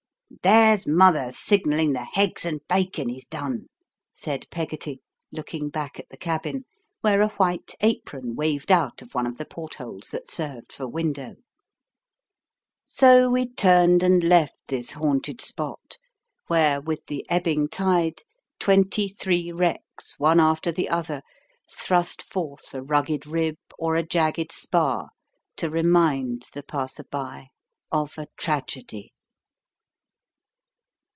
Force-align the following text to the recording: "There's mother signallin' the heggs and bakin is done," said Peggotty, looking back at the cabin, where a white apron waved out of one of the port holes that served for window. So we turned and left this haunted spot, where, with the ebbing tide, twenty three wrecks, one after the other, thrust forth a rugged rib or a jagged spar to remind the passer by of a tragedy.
"There's 0.43 0.87
mother 0.87 1.29
signallin' 1.33 1.91
the 1.91 2.05
heggs 2.05 2.45
and 2.45 2.65
bakin 2.67 3.09
is 3.09 3.25
done," 3.25 3.67
said 4.13 4.47
Peggotty, 4.49 5.01
looking 5.31 5.69
back 5.69 5.99
at 5.99 6.07
the 6.09 6.15
cabin, 6.17 6.63
where 7.01 7.21
a 7.21 7.27
white 7.31 7.75
apron 7.81 8.35
waved 8.35 8.71
out 8.71 9.01
of 9.01 9.13
one 9.13 9.27
of 9.27 9.37
the 9.37 9.45
port 9.45 9.75
holes 9.75 10.07
that 10.11 10.31
served 10.31 10.71
for 10.71 10.87
window. 10.87 11.35
So 12.87 13.29
we 13.29 13.45
turned 13.53 14.01
and 14.03 14.23
left 14.23 14.55
this 14.69 14.91
haunted 14.91 15.41
spot, 15.41 15.97
where, 16.47 16.79
with 16.79 17.05
the 17.07 17.29
ebbing 17.29 17.67
tide, 17.67 18.23
twenty 18.57 19.09
three 19.09 19.51
wrecks, 19.51 20.17
one 20.17 20.39
after 20.39 20.71
the 20.71 20.87
other, 20.87 21.21
thrust 21.69 22.23
forth 22.23 22.73
a 22.73 22.81
rugged 22.81 23.27
rib 23.27 23.57
or 23.77 23.95
a 23.97 24.01
jagged 24.01 24.53
spar 24.53 25.09
to 25.57 25.69
remind 25.69 26.47
the 26.53 26.63
passer 26.63 27.03
by 27.03 27.49
of 27.91 28.13
a 28.17 28.27
tragedy. 28.37 29.11